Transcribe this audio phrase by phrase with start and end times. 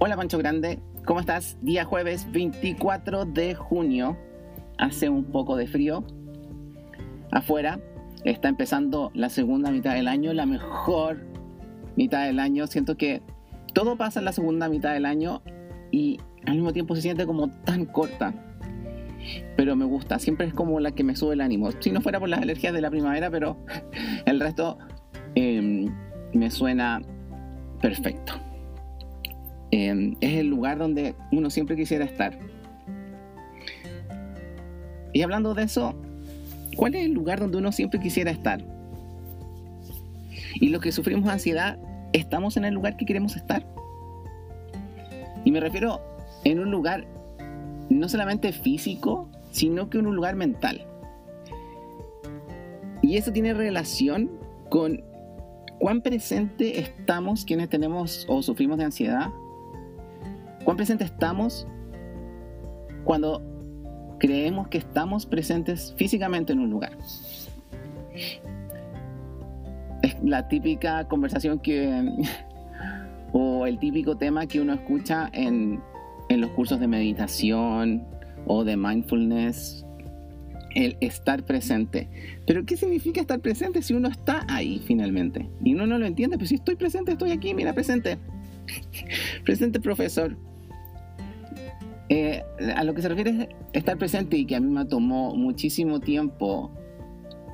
[0.00, 1.58] Hola Pancho Grande, ¿cómo estás?
[1.60, 4.16] Día jueves 24 de junio,
[4.78, 6.04] hace un poco de frío.
[7.32, 7.80] Afuera,
[8.22, 11.26] está empezando la segunda mitad del año, la mejor
[11.96, 13.22] mitad del año, siento que
[13.74, 15.42] todo pasa en la segunda mitad del año
[15.90, 18.32] y al mismo tiempo se siente como tan corta,
[19.56, 22.20] pero me gusta, siempre es como la que me sube el ánimo, si no fuera
[22.20, 23.56] por las alergias de la primavera, pero
[24.26, 24.78] el resto
[25.34, 25.92] em,
[26.34, 27.02] me suena
[27.82, 28.47] perfecto.
[29.70, 32.38] Em, es el lugar donde uno siempre quisiera estar.
[35.12, 35.94] Y hablando de eso,
[36.76, 38.62] ¿cuál es el lugar donde uno siempre quisiera estar?
[40.54, 41.78] Y los que sufrimos ansiedad,
[42.12, 43.66] ¿estamos en el lugar que queremos estar?
[45.44, 46.00] Y me refiero
[46.44, 47.06] en un lugar
[47.90, 50.86] no solamente físico, sino que en un lugar mental.
[53.02, 54.30] Y eso tiene relación
[54.68, 55.02] con
[55.78, 59.28] cuán presente estamos quienes tenemos o sufrimos de ansiedad
[60.68, 61.66] ¿Cuán presente estamos
[63.04, 63.40] cuando
[64.20, 66.92] creemos que estamos presentes físicamente en un lugar?
[70.02, 72.06] Es la típica conversación que
[73.32, 75.80] o el típico tema que uno escucha en,
[76.28, 78.06] en los cursos de meditación
[78.46, 79.86] o de mindfulness,
[80.74, 82.10] el estar presente.
[82.46, 85.48] Pero ¿qué significa estar presente si uno está ahí finalmente?
[85.64, 88.18] Y uno no lo entiende, pero si estoy presente, estoy aquí, mira, presente.
[89.46, 90.36] presente profesor.
[92.10, 92.42] Eh,
[92.74, 96.00] a lo que se refiere es estar presente y que a mí me tomó muchísimo
[96.00, 96.70] tiempo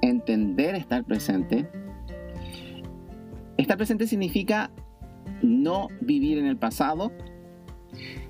[0.01, 1.69] entender estar presente.
[3.57, 4.71] Estar presente significa
[5.43, 7.13] no vivir en el pasado,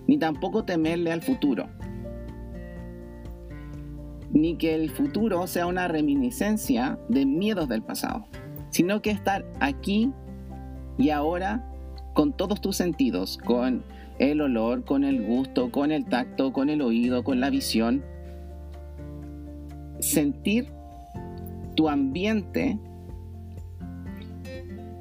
[0.06, 1.68] ni tampoco temerle al futuro.
[4.32, 8.26] Ni que el futuro sea una reminiscencia de miedos del pasado,
[8.70, 10.12] sino que estar aquí
[10.98, 11.70] y ahora
[12.14, 13.84] con todos tus sentidos, con
[14.18, 18.04] el olor, con el gusto, con el tacto, con el oído, con la visión.
[20.00, 20.68] Sentir
[21.74, 22.78] tu ambiente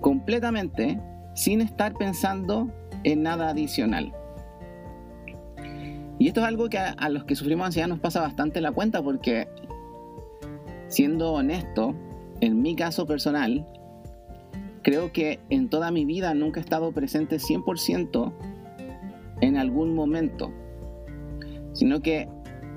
[0.01, 0.99] completamente
[1.35, 2.71] sin estar pensando
[3.03, 4.13] en nada adicional.
[6.19, 9.01] Y esto es algo que a, los que sufrimos ansiedad nos pasa bastante la cuenta
[9.01, 9.47] porque,
[10.87, 11.95] siendo honesto,
[12.39, 13.67] en mi caso personal,
[14.83, 18.33] creo que en toda mi vida nunca he estado presente 100%
[19.41, 20.51] en algún momento,
[21.73, 22.27] sino que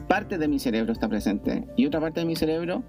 [0.08, 2.82] parte de mi cerebro está presente y otra parte de mi cerebro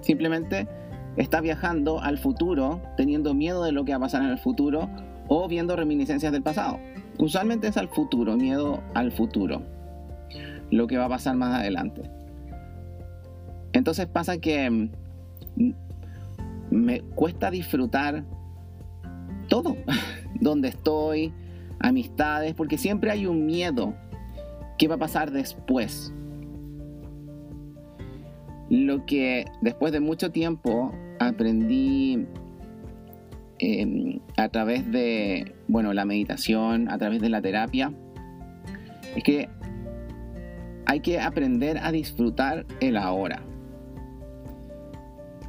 [0.00, 0.68] simplemente
[1.16, 4.88] está viajando al futuro, teniendo miedo de lo que va a pasar en el futuro
[5.28, 6.78] o viendo reminiscencias del pasado.
[7.18, 9.62] Usualmente es al futuro, miedo al futuro,
[10.70, 12.02] lo que va a pasar más adelante.
[13.72, 15.72] Entonces pasa que mm,
[16.70, 18.24] me cuesta disfrutar
[19.48, 19.76] todo,
[20.40, 21.32] donde estoy,
[21.82, 23.94] amistades, porque siempre hay un miedo.
[24.78, 26.12] ¿Qué va a pasar después?
[28.70, 32.26] Lo que después de mucho tiempo aprendí
[33.58, 37.92] em, a través de, bueno, la meditación, a través de la terapia,
[39.14, 39.48] es que
[40.86, 43.42] hay que aprender a disfrutar el ahora.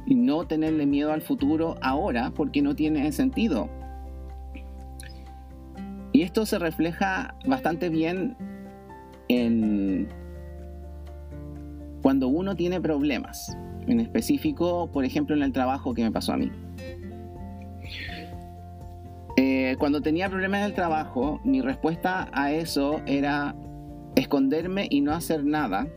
[0.06, 3.70] Y no tenerle miedo al futuro ahora porque no tiene sentido.
[6.14, 8.36] Y esto se refleja bastante bien
[9.26, 10.08] en
[12.02, 13.58] cuando uno tiene problemas,
[13.88, 16.52] en específico, por ejemplo, en el trabajo que me pasó a mí.
[19.36, 23.56] Eh, cuando tenía problemas en el trabajo, mi respuesta a eso era
[24.14, 25.88] esconderme y no hacer nada.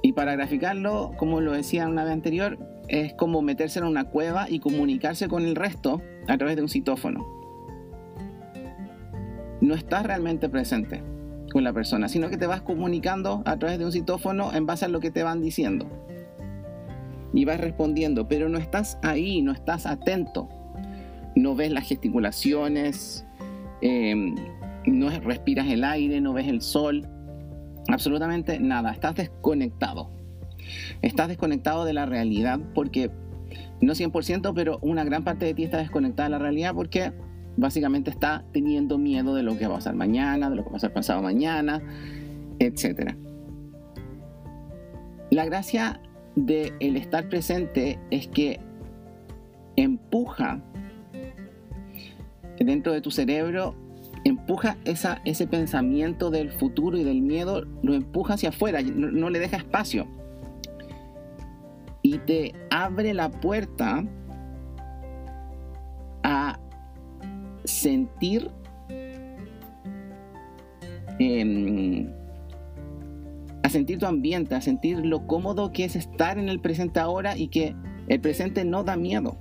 [0.00, 4.48] Y para graficarlo, como lo decía una vez anterior, es como meterse en una cueva
[4.48, 7.35] y comunicarse con el resto a través de un citófono
[9.66, 11.02] no estás realmente presente
[11.52, 14.84] con la persona, sino que te vas comunicando a través de un citófono en base
[14.84, 15.86] a lo que te van diciendo.
[17.32, 20.48] Y vas respondiendo, pero no estás ahí, no estás atento.
[21.34, 23.26] No ves las gesticulaciones,
[23.82, 24.34] em,
[24.86, 27.06] no respiras el aire, no ves el sol,
[27.88, 30.10] absolutamente nada, estás desconectado.
[31.02, 33.10] Estás desconectado de la realidad porque,
[33.80, 37.12] no 100%, pero una gran parte de ti está desconectada de la realidad porque
[37.56, 40.72] básicamente está teniendo miedo de lo que va a pasar mañana, de lo que va
[40.72, 41.82] a pasar pasado mañana,
[42.58, 43.14] etc.
[45.30, 46.00] La gracia
[46.34, 48.60] de el estar presente es que
[49.76, 50.60] empuja
[52.58, 53.74] dentro de tu cerebro,
[54.24, 59.56] empuja ese pensamiento del futuro y del miedo, lo empuja hacia afuera, no le deja
[59.56, 60.06] espacio.
[62.02, 64.04] Y te abre la puerta
[67.86, 68.50] sentir
[71.20, 72.08] em,
[73.62, 77.38] a sentir tu ambiente, a sentir lo cómodo que es estar en el presente ahora
[77.38, 77.76] y que
[78.08, 79.36] el presente no da miedo.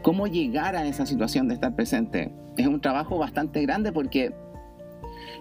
[0.00, 2.32] ¿Cómo llegar a esa situación de estar presente?
[2.56, 4.32] Es un trabajo bastante grande porque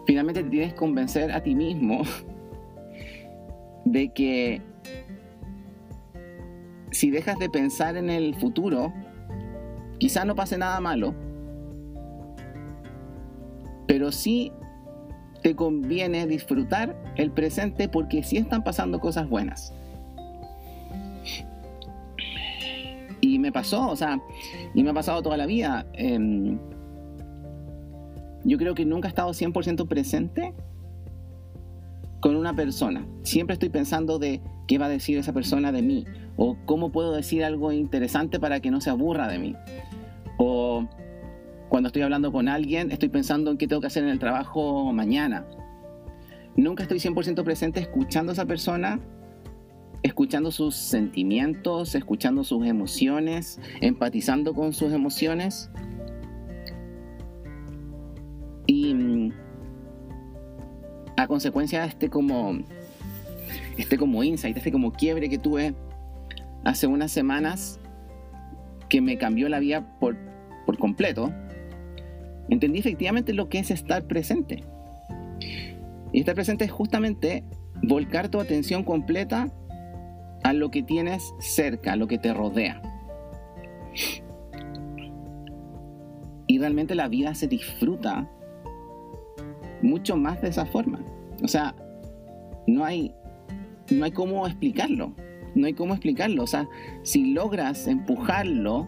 [0.05, 2.01] finalmente te tienes que convencer a ti mismo
[3.85, 4.61] de que
[6.91, 8.93] si dejas de pensar en el futuro,
[9.99, 11.13] quizá no pase nada malo,
[13.87, 14.51] pero sí
[15.41, 19.73] te conviene disfrutar el presente porque sí están pasando cosas buenas.
[23.21, 24.21] Y me pasó, o sea,
[24.73, 25.85] y me ha pasado toda la vida.
[25.93, 26.57] Em,
[28.45, 30.53] yo creo que nunca he estado 100% presente
[32.21, 33.05] con una persona.
[33.23, 36.05] Siempre estoy pensando de qué va a decir esa persona de mí
[36.41, 39.55] o cómo puedo decir algo interesante para que no se aburra de mí.
[40.37, 40.87] O
[41.67, 44.91] cuando estoy hablando con alguien, estoy pensando en qué tengo que hacer en el trabajo
[44.93, 45.45] mañana.
[46.55, 49.01] Nunca estoy 100% presente escuchando a esa persona,
[50.01, 55.69] escuchando sus sentimientos, escuchando sus emociones, empatizando con sus emociones.
[58.65, 59.33] Y mm,
[61.17, 62.59] a consecuencia de este como,
[63.77, 65.75] este como insight, este como quiebre que tuve
[66.63, 67.79] hace unas semanas,
[68.89, 70.17] que me cambió la vida por,
[70.65, 71.31] por completo,
[72.49, 74.63] entendí efectivamente lo que es estar presente.
[76.11, 77.43] Y estar presente es justamente
[77.83, 79.51] volcar tu atención completa
[80.43, 82.81] a lo que tienes cerca, a lo que te rodea.
[86.47, 88.27] Y realmente la vida se disfruta
[89.81, 90.99] mucho más de esa forma.
[91.43, 91.75] O sea,
[92.65, 93.13] no hay,
[93.91, 95.13] no hay cómo explicarlo.
[95.55, 96.43] No hay cómo explicarlo.
[96.43, 96.67] O sea,
[97.03, 98.87] si logras empujarlo,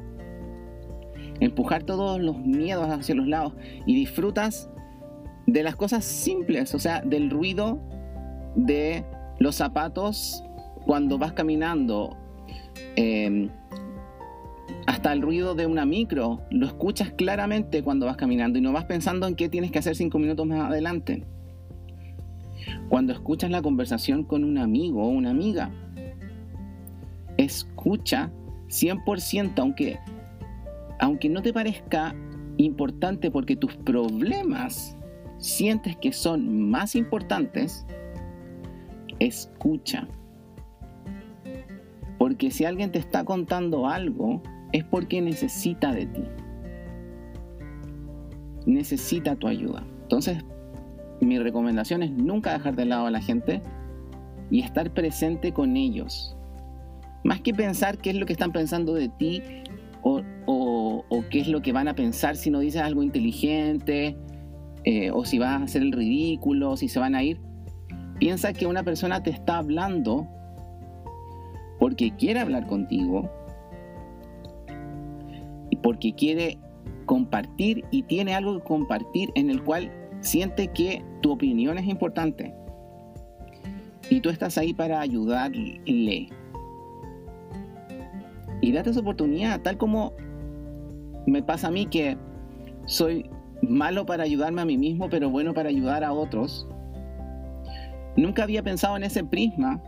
[1.40, 3.54] empujar todos los miedos hacia los lados
[3.86, 4.70] y disfrutas
[5.48, 7.80] de las cosas simples, o sea, del ruido
[8.56, 9.04] de
[9.40, 10.44] los zapatos
[10.86, 12.16] cuando vas caminando,
[12.96, 13.50] em,
[14.88, 18.86] hasta el ruido de una micro, lo escuchas claramente cuando vas caminando y no vas
[18.86, 21.26] pensando en qué tienes que hacer cinco minutos más adelante.
[22.90, 25.72] Cuando escuchas la conversación con un amigo o una amiga,
[27.44, 28.32] escucha
[28.68, 30.00] 100%, aunque,
[31.00, 32.16] aunque no te parezca
[32.58, 34.98] importante porque tus problemas
[35.38, 37.86] sientes que son más importantes,
[39.20, 40.08] escucha.
[42.18, 44.42] Porque si alguien te está contando algo,
[44.72, 46.24] es porque necesita de ti.
[48.66, 49.84] Necesita tu ayuda.
[50.04, 50.44] Entonces,
[51.20, 53.62] mi recomendación es nunca dejar de lado a la gente
[54.52, 56.36] y estar presente con ellos.
[57.24, 59.42] Más que pensar qué es lo que están pensando de ti
[60.04, 60.24] o,
[61.30, 64.18] qué es lo que van a pensar si no dices algo inteligente
[64.84, 67.40] eh, o si vas a hacer el ridículo, o si se van a ir.
[68.20, 70.28] Piensa que una persona te está hablando
[71.80, 73.30] porque quiere hablar contigo
[75.70, 76.58] y porque quiere
[77.06, 79.92] compartir y tiene algo que compartir en el cual
[80.22, 82.54] siente que tu opinión es importante
[84.12, 86.28] y tú estás ahí para ayudarle.
[88.62, 90.14] Y date esa oportunidad, tal como
[91.26, 92.18] me pasa a mí que
[92.86, 93.30] soy
[93.62, 96.68] malo para ayudarme a mí mismo, pero bueno para ayudar a otros.
[98.16, 99.82] Nunca había pensado en ese prisma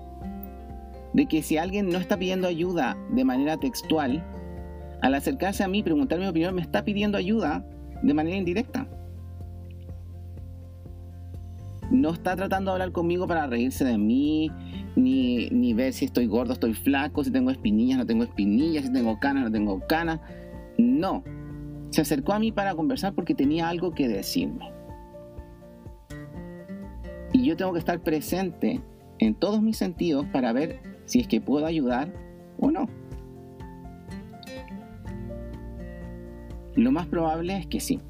[1.14, 4.24] de que si alguien no está pidiendo ayuda de manera textual,
[5.02, 7.64] al acercarse a mí y preguntar mi opinión, me está pidiendo ayuda
[8.02, 8.88] de manera indirecta.
[12.04, 14.52] No está tratando de hablar conmigo para reírse de mí,
[14.98, 18.92] ni, ni ver si estoy gordo, estoy flaco, si tengo espinillas, no tengo espinillas, si
[18.92, 20.20] tengo canas, no tengo canas.
[20.78, 21.24] No,
[21.92, 24.70] se acercó a mí para conversar porque tenía algo que decirme.
[27.32, 28.82] Y yo tengo que estar presente
[29.20, 32.14] en todos mis sentidos para ver si es que puedo ayudar
[32.60, 32.90] o no.
[36.76, 38.02] Lo más probable es que sí.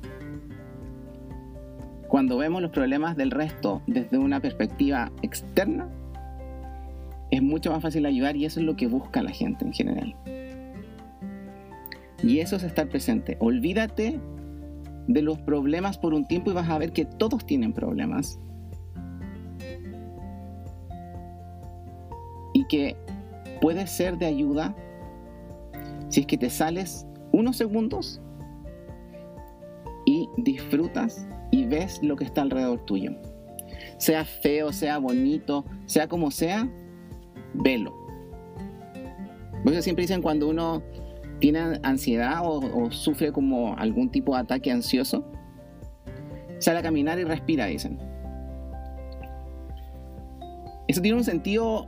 [2.13, 5.89] Cuando vemos los problemas del resto desde una perspectiva externa,
[7.31, 10.15] es mucho más fácil ayudar y eso es lo que busca la gente en general.
[12.21, 13.35] Y eso es estar presente.
[13.39, 14.19] Olvídate
[15.07, 18.39] de los problemas por un tiempo y vas a ver que todos tienen problemas.
[22.53, 22.95] Y que
[23.59, 24.75] puede ser de ayuda
[26.09, 28.21] si es que te sales unos segundos
[30.05, 33.11] y disfrutas y ves lo que está alrededor tuyo.
[33.97, 36.67] Sea feo, sea bonito, sea como sea,
[37.53, 37.95] velo.
[39.63, 40.81] Por eso siempre dicen cuando uno
[41.37, 45.23] tiene ansiedad o, sufre como algún tipo de ataque ansioso,
[46.57, 47.99] sale a caminar y respira, dicen.
[50.87, 51.85] Eso tiene un sentido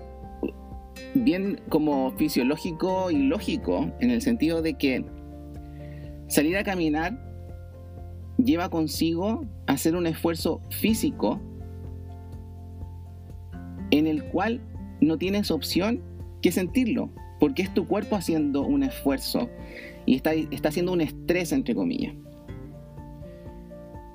[1.15, 5.03] bien como fisiológico y lógico, en el sentido de que
[6.27, 7.24] salir a caminar
[8.37, 11.39] lleva consigo hacer un esfuerzo físico
[13.91, 14.61] en el cual
[15.01, 16.01] no tienes opción
[16.41, 19.49] que sentirlo, porque es tu cuerpo haciendo un esfuerzo
[20.05, 22.13] y está, está haciendo un estrés, entre comillas.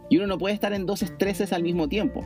[0.08, 2.24] Y uno no puede estar en dos estreses al mismo tiempo.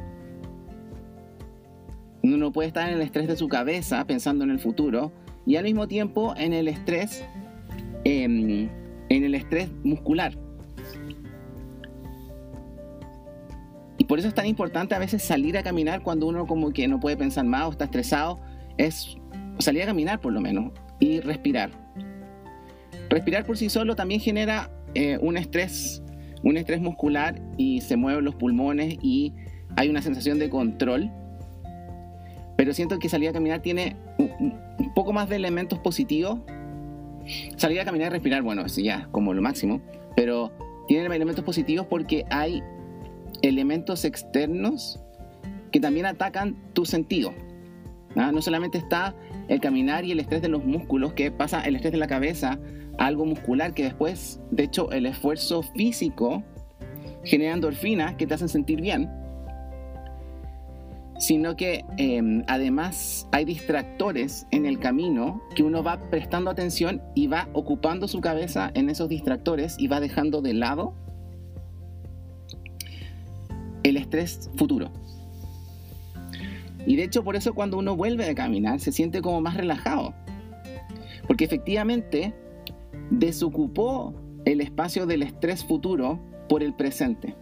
[2.22, 5.12] Uno no puede estar en el estrés de su cabeza pensando en el futuro
[5.46, 7.24] y al mismo tiempo en el estrés,
[8.04, 8.70] em,
[9.10, 10.43] en el estrés muscular.
[14.08, 17.00] Por eso es tan importante a veces salir a caminar cuando uno como que no
[17.00, 18.40] puede pensar más o está estresado.
[18.76, 19.16] Es
[19.58, 21.70] salir a caminar por lo menos y respirar.
[23.08, 26.02] Respirar por sí solo también genera eh, un estrés,
[26.42, 29.32] un estrés muscular y se mueven los pulmones y
[29.76, 31.10] hay una sensación de control.
[32.56, 36.40] Pero siento que salir a caminar tiene un, poco más de elementos positivos.
[37.56, 39.80] Salir a caminar y respirar, bueno, eso ya como lo máximo,
[40.14, 40.52] pero
[40.86, 42.62] tiene elementos positivos porque hay
[43.48, 45.00] elementos externos
[45.70, 47.32] que también atacan tu sentido.
[48.16, 48.32] ¿ah?
[48.32, 49.14] No solamente está
[49.48, 52.58] el caminar y el estrés de los músculos, que pasa el estrés de la cabeza
[52.98, 56.42] algo muscular, que después, de hecho, el esfuerzo físico
[57.24, 59.10] genera endorfinas que te hacen sentir bien,
[61.18, 67.26] sino que em, además hay distractores en el camino que uno va prestando atención y
[67.26, 70.94] va ocupando su cabeza en esos distractores y va dejando de lado
[74.04, 74.90] estrés futuro.
[76.86, 80.14] Y de hecho por eso cuando uno vuelve a caminar se siente como más relajado.
[81.26, 82.34] Porque efectivamente
[83.10, 87.34] desocupó el espacio del estrés futuro por el presente.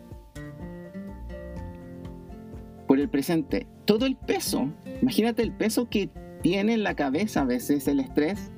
[2.87, 3.67] Por el presente.
[3.85, 4.69] Todo el peso,
[5.01, 6.09] imagínate el peso que
[6.43, 8.53] tiene en la cabeza a veces el estrés,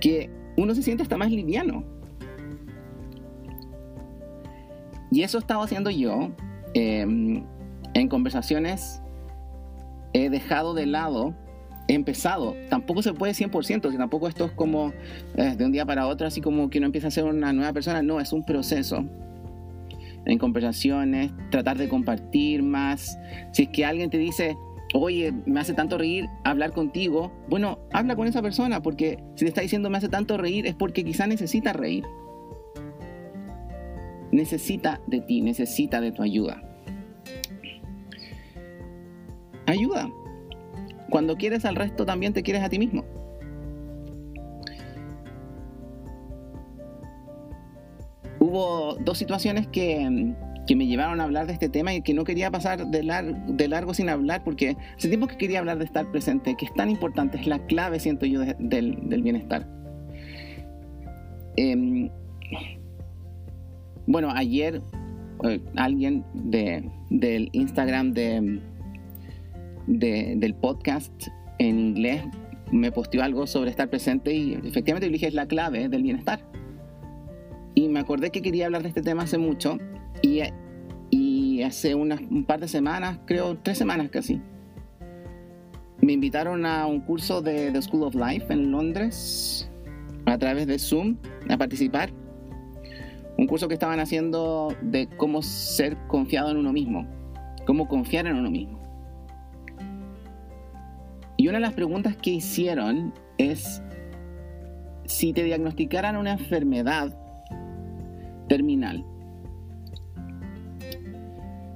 [0.00, 1.84] que uno se siente hasta más liviano.
[5.14, 6.32] Y eso estaba haciendo yo
[6.74, 7.44] em,
[7.94, 9.00] en conversaciones
[10.12, 11.36] he dejado de lado,
[11.86, 14.92] he empezado, tampoco se puede 100%, que tampoco esto es como
[15.36, 17.72] eh, de un día para otro, así como que uno empieza a ser una nueva
[17.72, 19.04] persona, no, es un proceso.
[20.26, 23.16] En conversaciones, tratar de compartir más.
[23.52, 24.56] Si es que alguien te dice,
[24.94, 29.48] oye, me hace tanto reír hablar contigo, bueno, habla con esa persona, porque si te
[29.50, 32.02] está diciendo me hace tanto reír es porque quizá necesita reír.
[34.34, 36.60] Necesita de ti, necesita de tu ayuda.
[39.66, 40.10] ayuda.
[41.08, 43.04] Cuando quieres al resto, también te quieres a ti mismo.
[48.40, 50.34] Hubo dos situaciones que,
[50.74, 53.04] me llevaron a hablar de este tema y que no quería pasar de,
[53.68, 57.38] largo sin hablar porque hace que quería hablar de estar presente, que es tan importante,
[57.38, 59.64] es la clave, siento yo, del, bienestar.
[61.56, 62.10] Em,
[64.06, 64.82] bueno, ayer
[65.44, 68.60] eh, alguien de, del Instagram de
[69.86, 72.22] del podcast en inglés
[72.72, 76.40] me posteó algo sobre estar presente y efectivamente dije es la clave del bienestar.
[77.74, 79.78] Y me acordé que quería hablar de este tema hace mucho
[80.22, 80.40] y,
[81.10, 84.40] y hace unas, un par de semanas, creo tres semanas casi,
[86.00, 89.70] me invitaron a un curso de The School of Life en Londres
[90.26, 91.16] a través de Zoom
[91.48, 92.10] a participar.
[93.36, 97.06] Un curso que estaban haciendo de cómo ser confiado en uno mismo,
[97.66, 98.78] cómo confiar en uno mismo.
[101.36, 103.82] Y una de las preguntas que hicieron es,
[105.04, 107.16] si te diagnosticaran una enfermedad
[108.48, 109.04] terminal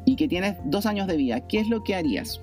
[0.05, 2.41] y que tienes dos años de vida, ¿qué es lo que harías?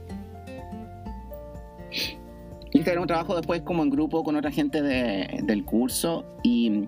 [2.74, 6.84] Hice un trabajo después como en grupo con otra gente del curso y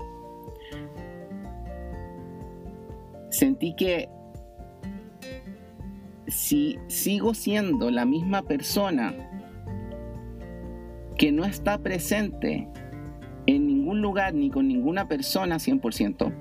[3.38, 4.10] sentí que
[6.28, 9.14] si sigo siendo la misma persona
[11.18, 12.68] que no está presente
[13.46, 16.34] en ningún lugar ni con ninguna persona 100%,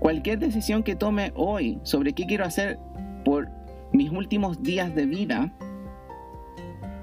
[0.00, 2.78] cualquier decisión que tome hoy sobre qué quiero hacer
[3.24, 3.48] por
[3.92, 5.54] mis últimos días de vida,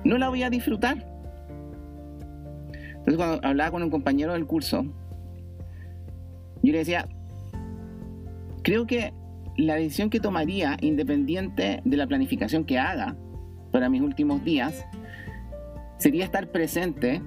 [0.03, 1.07] no la voy a disfrutar.
[2.73, 4.85] Entonces cuando hablaba con un compañero del curso,
[6.63, 7.07] yo le decía,
[8.63, 9.13] creo que
[9.57, 13.15] la decisión que tomaría, independiente de la planificación que haga
[13.71, 14.85] para mis últimos días,
[15.97, 17.21] sería estar presente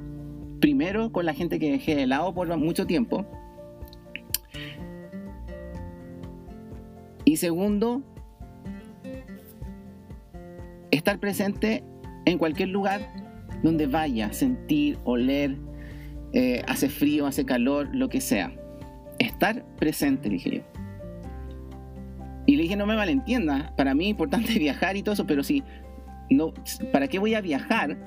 [0.61, 3.27] primero con la gente que dejé de lado por mucho tiempo.
[7.25, 8.03] Y segundo,
[10.91, 11.85] estar presente
[12.27, 13.01] en cualquier lugar
[13.63, 15.57] donde vaya, sentir, oler,
[16.33, 18.53] eh, hace frío, hace calor, lo que sea.
[19.19, 20.74] Estar presente, dije yo.
[22.55, 25.43] Y le dije, no me malentiendas, para mí es importante viajar y todo eso, pero
[25.43, 25.65] si
[26.31, 26.55] no,
[26.93, 27.99] ¿para qué voy a viajar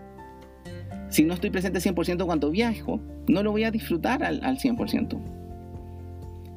[1.09, 3.01] si no estoy presente 100% cuando viajo?
[3.27, 5.19] No lo voy a disfrutar al, al 100%.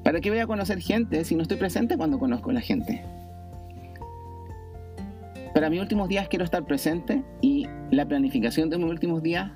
[0.05, 3.03] ¿Para qué voy a conocer gente si no estoy presente cuando conozco a la gente?
[5.53, 9.51] Para mis últimos días quiero estar presente y la planificación de mis últimos días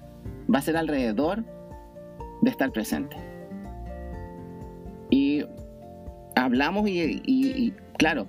[0.53, 1.45] va a ser alrededor
[2.43, 3.17] de estar presente.
[5.09, 5.45] Y
[6.35, 8.27] hablamos y, claro,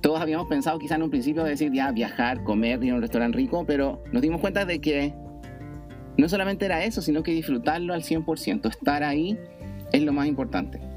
[0.00, 3.00] todos habíamos pensado quizá en un principio de decir ya viajar, comer, ir a un
[3.00, 5.14] restaurante rico, pero nos dimos cuenta de que
[6.16, 9.38] no solamente era eso, sino que disfrutarlo al 100%, estar ahí
[9.92, 10.92] es lo más importante.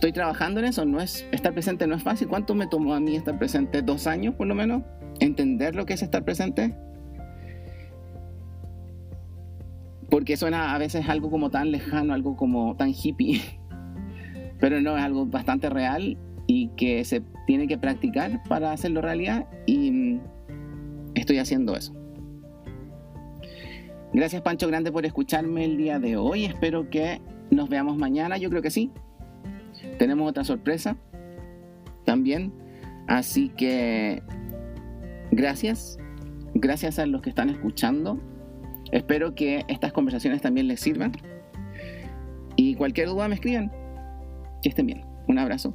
[0.00, 2.26] estoy trabajando en eso, no es estar presente no es fácil.
[2.26, 3.82] ¿Cuánto me tomó a mí estar presente?
[3.82, 4.82] ¿Dos años por lo menos?
[5.18, 6.74] ¿Entender lo que es estar presente?
[10.08, 13.42] Porque suena a veces algo como tan lejano, algo como tan hippie,
[14.60, 19.46] pero no, es algo bastante real y que se tiene que practicar para hacerlo realidad
[19.66, 20.20] y mm,
[21.14, 21.94] estoy haciendo eso.
[24.12, 28.50] Gracias Pancho Grande por escucharme el día de hoy, espero que nos veamos mañana, yo
[28.50, 28.90] creo que sí,
[29.98, 30.96] tenemos otra sorpresa
[32.04, 32.52] también.
[33.06, 34.22] Así que
[35.30, 35.98] gracias,
[36.54, 38.20] gracias a los que están escuchando.
[38.92, 41.12] Espero que estas conversaciones también les sirvan.
[42.56, 43.70] Y cualquier duda me escriban.
[44.62, 45.04] Que estén bien.
[45.28, 45.74] Un abrazo.